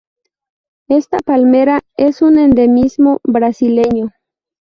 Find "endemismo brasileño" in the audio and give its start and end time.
2.39-4.09